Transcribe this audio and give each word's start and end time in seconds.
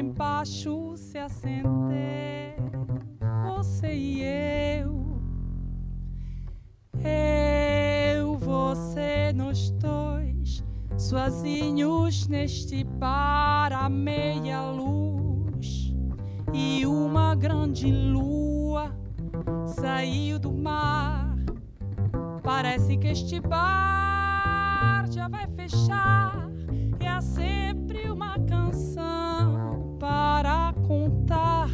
embaixo 0.00 0.96
se 0.96 1.18
acendeu, 1.18 1.68
você 3.44 3.94
e 3.94 4.22
eu. 4.22 5.20
Eu, 7.04 8.36
você, 8.38 9.32
nós 9.34 9.70
dois, 9.72 10.64
sozinhos 10.96 12.26
neste 12.28 12.82
bar 12.82 13.72
à 13.72 13.88
meia 13.90 14.70
luz. 14.70 15.94
E 16.52 16.86
uma 16.86 17.34
grande 17.34 17.92
lua 17.92 18.96
saiu 19.66 20.38
do 20.38 20.52
mar. 20.52 21.36
Parece 22.42 22.96
que 22.96 23.08
este 23.08 23.38
bar 23.38 25.06
já 25.10 25.28
vai 25.28 25.46
fechar. 25.48 26.48
E 27.00 27.06
há 27.06 27.20
sempre 27.20 28.10
uma 28.10 28.38
canção 28.40 29.39
para 30.00 30.72
contar 30.88 31.68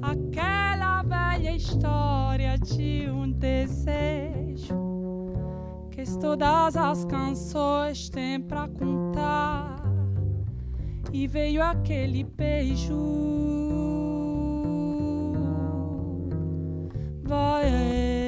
aquela 0.00 1.02
velha 1.02 1.54
história 1.54 2.56
de 2.58 3.08
um 3.10 3.30
desejo 3.30 4.88
que 5.90 6.02
todas 6.18 6.76
as 6.76 7.04
canções 7.04 8.08
têm 8.08 8.40
para 8.40 8.66
contar. 8.68 9.82
E 11.12 11.26
veio 11.26 11.62
aquele 11.62 12.24
beijo. 12.24 12.94
Vai. 17.24 18.27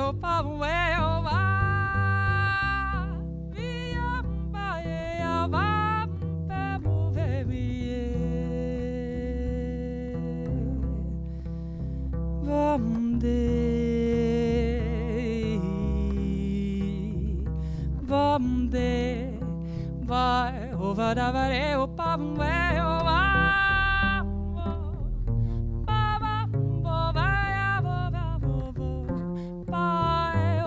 de 18.71 19.37
vai 20.07 20.71
o 20.79 20.93
va 20.95 21.13
da 21.13 21.29
va 21.31 21.47
re 21.49 21.75
o 21.75 21.87
pa 21.87 22.15
vo 22.15 22.43
e 22.43 22.79
o 22.79 22.95
va 23.07 23.21
pa 25.87 26.03
va 26.23 26.35
vo 26.85 26.99
va 27.17 27.29
ya 27.57 27.73
vo 27.85 27.97
va 28.15 28.27
vo 28.43 28.55
vo 28.77 28.91
pa 29.71 29.87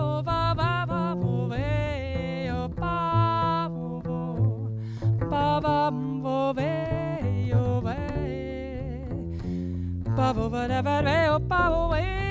o 0.07 0.21
va 0.27 0.41
va 0.59 0.71
va 0.89 1.01
vo 1.21 1.47
ve 1.51 2.51
o 2.61 2.63
pa 2.81 2.97
vo 3.73 3.87
vo 4.05 4.21
pa 5.31 5.45
va 5.65 5.79
vo 6.23 6.37
ve 6.57 6.73
o 7.63 7.81
ve 7.85 8.01
pa 10.17 10.27
vo 10.35 10.45
va 10.53 10.67
da 10.67 10.79
va 10.87 10.95
re 11.07 11.19
o 11.29 11.39
pa 11.49 11.61
vo 11.73 11.89
ve 11.93 12.24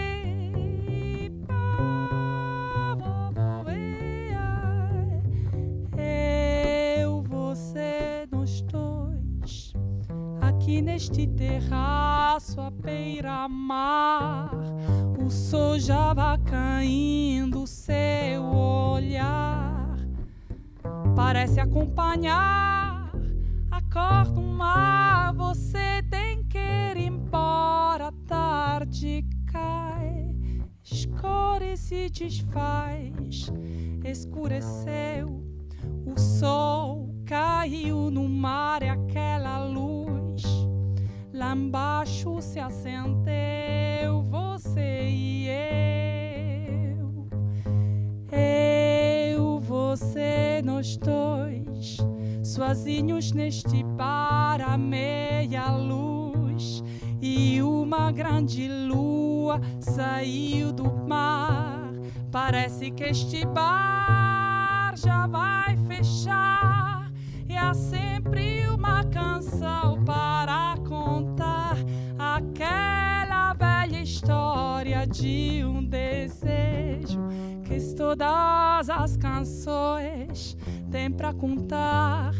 Que 62.90 63.04
este 63.04 63.46
bar 63.46 64.94
já 64.96 65.26
vai 65.26 65.76
fechar. 65.88 67.10
E 67.48 67.56
há 67.56 67.72
sempre 67.72 68.68
uma 68.68 69.02
canção 69.04 70.04
para 70.04 70.76
contar 70.86 71.76
aquela 72.18 73.54
velha 73.54 74.02
história 74.02 75.06
de 75.06 75.64
um 75.64 75.82
desejo 75.84 77.20
que 77.64 77.80
todas 77.96 78.90
as 78.90 79.16
canções 79.16 80.56
têm 80.90 81.10
para 81.10 81.32
contar. 81.32 82.32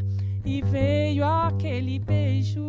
E 0.45 0.61
veio 0.62 1.24
aquele 1.24 1.99
beijo, 1.99 2.62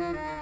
Thank 0.00 0.16
you. 0.16 0.39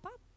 pop. 0.00 0.02
pa, 0.02 0.31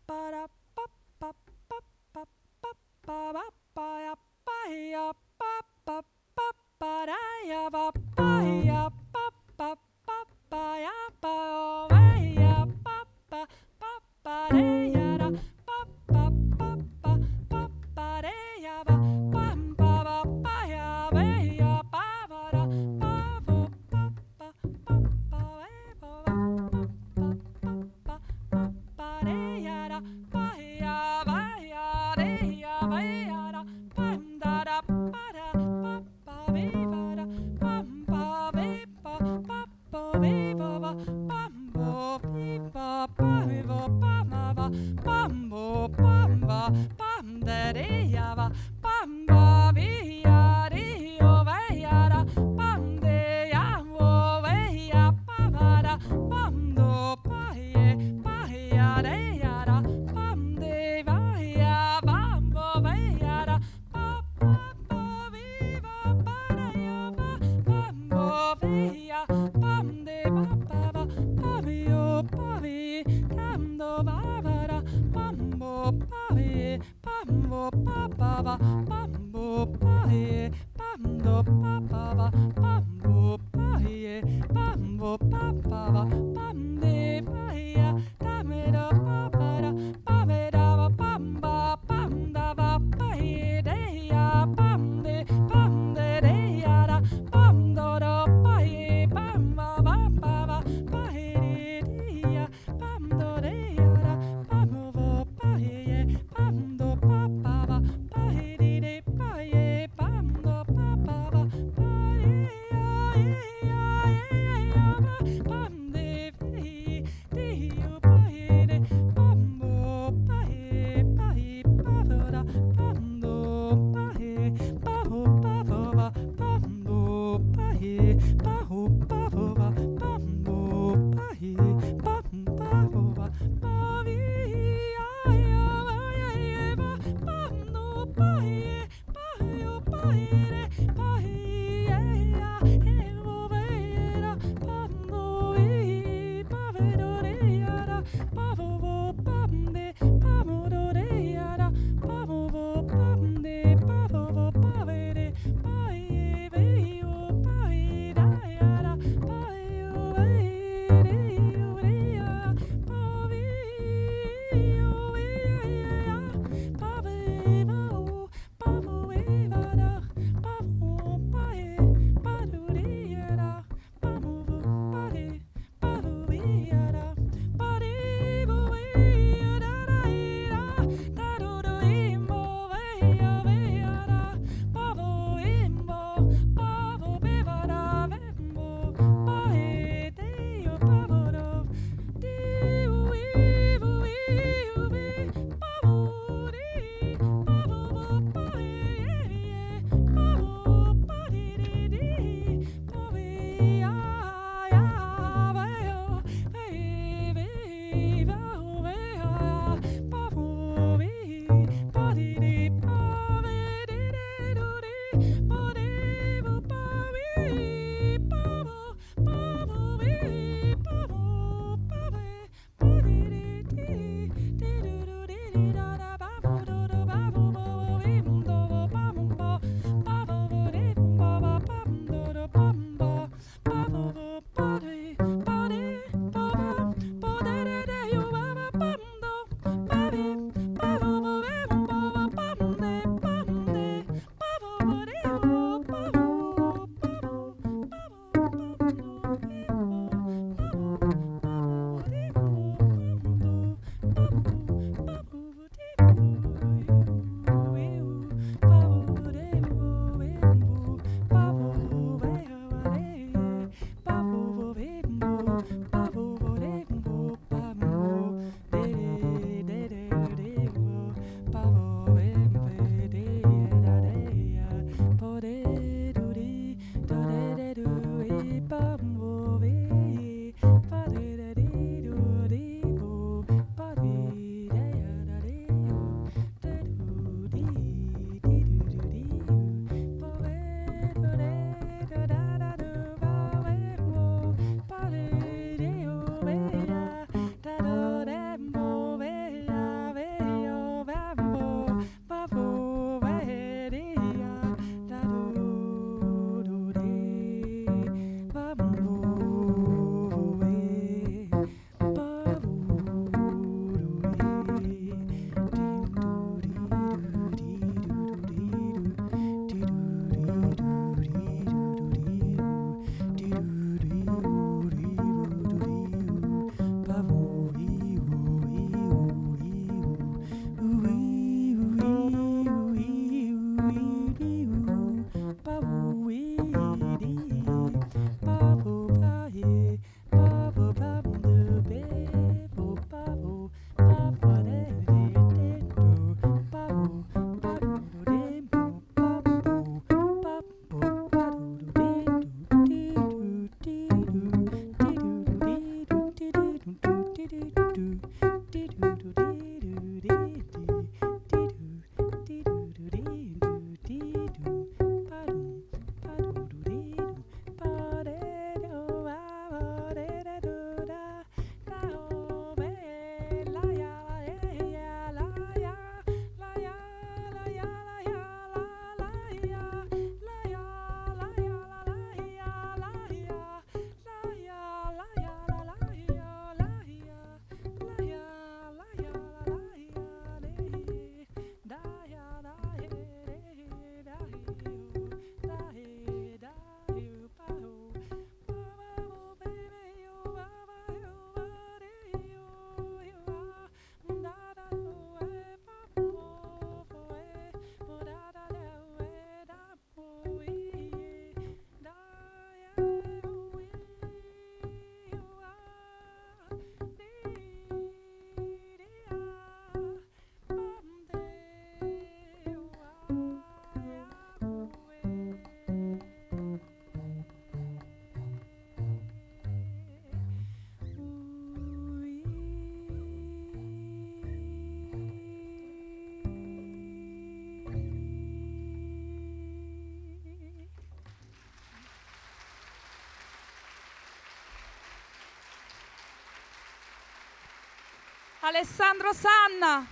Alessandro 448.66 449.32
Sanna. 449.32 450.07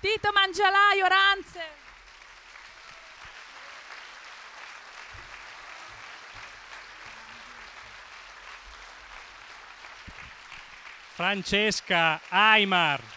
Tito 0.00 0.32
Mangialaio 0.32 1.06
Ranze. 1.06 1.62
Francesca 11.12 12.18
Aymar. 12.30 13.13